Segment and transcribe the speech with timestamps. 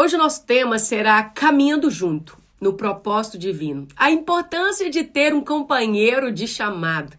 [0.00, 3.88] Hoje o nosso tema será Caminhando Junto, no propósito divino.
[3.96, 7.16] A importância de ter um companheiro de chamado.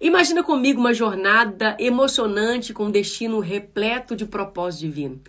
[0.00, 5.20] Imagina comigo uma jornada emocionante com um destino repleto de propósito divino.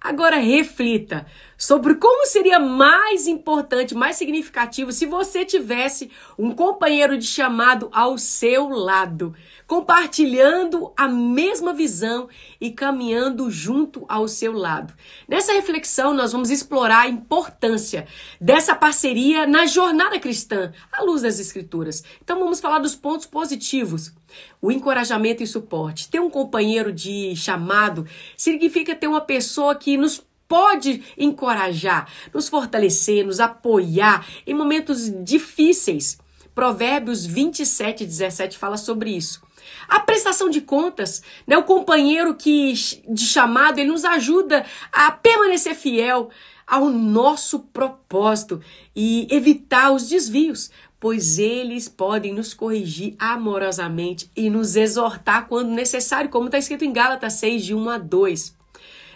[0.00, 1.26] Agora reflita
[1.56, 8.16] sobre como seria mais importante, mais significativo se você tivesse um companheiro de chamado ao
[8.18, 9.34] seu lado
[9.66, 12.28] compartilhando a mesma visão
[12.60, 14.92] e caminhando junto ao seu lado.
[15.26, 18.06] Nessa reflexão, nós vamos explorar a importância
[18.40, 22.04] dessa parceria na jornada cristã, à luz das Escrituras.
[22.22, 24.12] Então, vamos falar dos pontos positivos.
[24.60, 26.08] O encorajamento e suporte.
[26.08, 28.06] Ter um companheiro de chamado
[28.36, 36.18] significa ter uma pessoa que nos pode encorajar, nos fortalecer, nos apoiar em momentos difíceis.
[36.54, 39.42] Provérbios 27, 17 fala sobre isso.
[39.88, 41.56] A prestação de contas, né?
[41.56, 42.72] O companheiro que
[43.08, 46.30] de chamado, ele nos ajuda a permanecer fiel
[46.66, 48.60] ao nosso propósito
[48.94, 56.30] e evitar os desvios, pois eles podem nos corrigir amorosamente e nos exortar quando necessário,
[56.30, 58.54] como está escrito em Gálatas 6, de 1 a 2.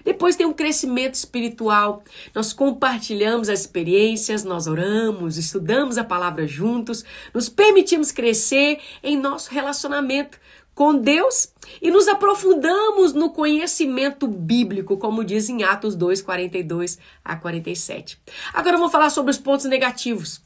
[0.05, 2.03] Depois tem um crescimento espiritual.
[2.35, 7.05] Nós compartilhamos as experiências, nós oramos, estudamos a palavra juntos,
[7.35, 10.39] nos permitimos crescer em nosso relacionamento
[10.79, 17.35] com Deus e nos aprofundamos no conhecimento bíblico, como diz em Atos 2, 42 a
[17.35, 18.17] 47.
[18.55, 20.41] Agora eu vou falar sobre os pontos negativos.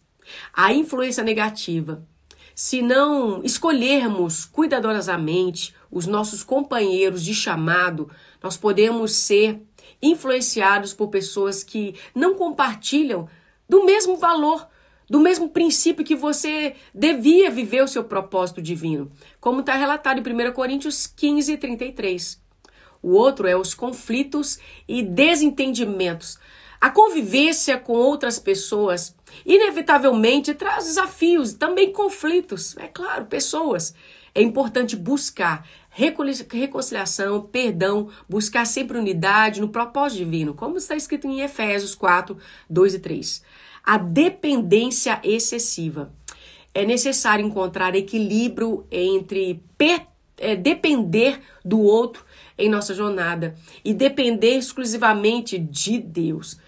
[0.50, 2.02] A influência negativa.
[2.54, 8.10] Se não escolhermos cuidadosamente os nossos companheiros de chamado,
[8.42, 9.60] nós podemos ser
[10.00, 13.28] influenciados por pessoas que não compartilham
[13.68, 14.66] do mesmo valor,
[15.12, 20.48] do mesmo princípio que você devia viver o seu propósito divino, como está relatado em
[20.48, 22.40] 1 Coríntios 15, 33.
[23.02, 26.38] O outro é os conflitos e desentendimentos.
[26.80, 33.94] A convivência com outras pessoas inevitavelmente traz desafios, também conflitos, é claro, pessoas.
[34.34, 41.42] É importante buscar reconciliação, perdão, buscar sempre unidade no propósito divino, como está escrito em
[41.42, 42.34] Efésios 4,
[42.70, 43.42] 2 e 3.
[43.82, 46.12] A dependência excessiva.
[46.74, 49.62] É necessário encontrar equilíbrio entre
[50.38, 52.24] é, depender do outro
[52.56, 53.54] em nossa jornada
[53.84, 56.58] e depender exclusivamente de Deus.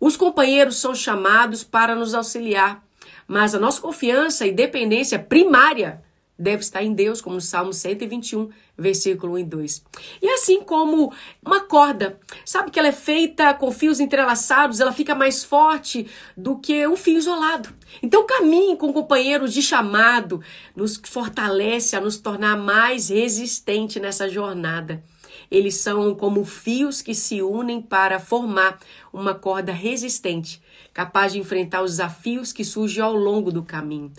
[0.00, 2.84] Os companheiros são chamados para nos auxiliar,
[3.26, 6.02] mas a nossa confiança e dependência primária
[6.38, 9.84] deve estar em Deus, como no Salmo 121, versículo 1 e 2.
[10.22, 11.12] E assim como
[11.44, 16.06] uma corda, sabe que ela é feita com fios entrelaçados, ela fica mais forte
[16.36, 17.70] do que um fio isolado.
[18.02, 20.40] Então caminhe com companheiros de chamado,
[20.76, 25.02] nos fortalece a nos tornar mais resistente nessa jornada.
[25.50, 28.78] Eles são como fios que se unem para formar
[29.12, 30.62] uma corda resistente,
[30.92, 34.12] capaz de enfrentar os desafios que surgem ao longo do caminho.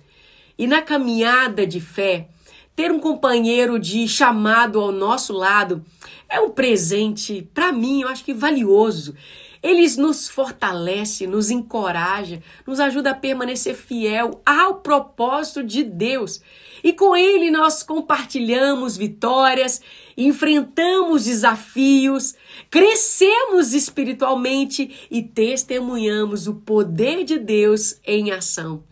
[0.60, 2.28] E na caminhada de fé,
[2.76, 5.86] ter um companheiro de chamado ao nosso lado
[6.28, 9.16] é um presente, para mim, eu acho que valioso.
[9.64, 16.42] Eles nos fortalece, nos encoraja, nos ajuda a permanecer fiel ao propósito de Deus.
[16.84, 19.82] E com ele nós compartilhamos vitórias,
[20.18, 22.36] enfrentamos desafios,
[22.70, 28.84] crescemos espiritualmente e testemunhamos o poder de Deus em ação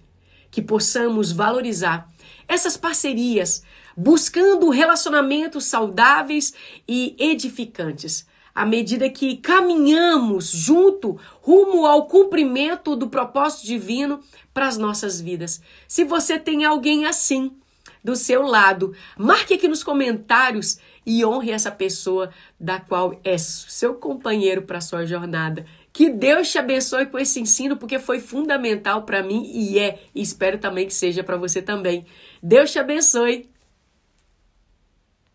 [0.50, 2.10] que possamos valorizar
[2.48, 3.64] essas parcerias,
[3.96, 6.54] buscando relacionamentos saudáveis
[6.88, 14.22] e edificantes, à medida que caminhamos junto rumo ao cumprimento do propósito divino
[14.54, 15.62] para as nossas vidas.
[15.88, 17.52] Se você tem alguém assim
[18.04, 23.96] do seu lado, marque aqui nos comentários e honre essa pessoa da qual é seu
[23.96, 25.66] companheiro para sua jornada.
[25.98, 30.22] Que Deus te abençoe com esse ensino, porque foi fundamental para mim e é, e
[30.22, 32.06] espero também que seja para você também.
[32.40, 33.50] Deus te abençoe.